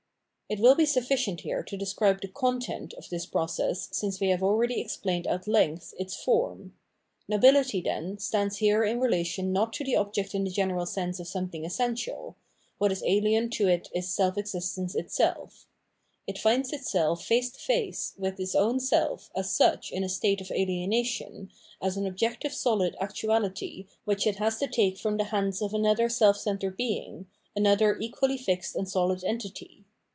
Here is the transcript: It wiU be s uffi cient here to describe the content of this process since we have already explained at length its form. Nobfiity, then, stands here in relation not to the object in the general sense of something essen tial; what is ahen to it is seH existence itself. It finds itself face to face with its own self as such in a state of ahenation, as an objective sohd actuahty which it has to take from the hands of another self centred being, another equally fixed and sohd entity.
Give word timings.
It 0.53 0.59
wiU 0.59 0.75
be 0.75 0.83
s 0.83 0.97
uffi 0.97 1.15
cient 1.15 1.39
here 1.43 1.63
to 1.63 1.77
describe 1.77 2.19
the 2.19 2.27
content 2.27 2.93
of 2.95 3.07
this 3.07 3.25
process 3.25 3.87
since 3.93 4.19
we 4.19 4.27
have 4.31 4.43
already 4.43 4.81
explained 4.81 5.25
at 5.25 5.47
length 5.47 5.93
its 5.97 6.13
form. 6.13 6.75
Nobfiity, 7.31 7.81
then, 7.81 8.17
stands 8.17 8.57
here 8.57 8.83
in 8.83 8.99
relation 8.99 9.53
not 9.53 9.71
to 9.71 9.85
the 9.85 9.95
object 9.95 10.35
in 10.35 10.43
the 10.43 10.49
general 10.49 10.85
sense 10.85 11.21
of 11.21 11.29
something 11.29 11.65
essen 11.65 11.95
tial; 11.95 12.35
what 12.79 12.91
is 12.91 13.01
ahen 13.03 13.49
to 13.51 13.69
it 13.69 13.87
is 13.95 14.09
seH 14.09 14.33
existence 14.35 14.93
itself. 14.93 15.67
It 16.27 16.37
finds 16.37 16.73
itself 16.73 17.23
face 17.23 17.51
to 17.51 17.59
face 17.61 18.13
with 18.17 18.37
its 18.37 18.53
own 18.53 18.81
self 18.81 19.29
as 19.33 19.49
such 19.55 19.89
in 19.93 20.03
a 20.03 20.09
state 20.09 20.41
of 20.41 20.47
ahenation, 20.49 21.49
as 21.81 21.95
an 21.95 22.05
objective 22.05 22.51
sohd 22.51 22.93
actuahty 22.97 23.87
which 24.03 24.27
it 24.27 24.35
has 24.35 24.57
to 24.57 24.67
take 24.67 24.97
from 24.97 25.15
the 25.15 25.23
hands 25.31 25.61
of 25.61 25.73
another 25.73 26.09
self 26.09 26.35
centred 26.35 26.75
being, 26.75 27.27
another 27.55 27.97
equally 27.99 28.37
fixed 28.37 28.75
and 28.75 28.87
sohd 28.87 29.23
entity. 29.23 29.85